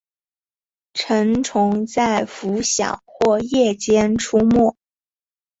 [0.95, 4.75] 成虫在拂晓或夜间出没。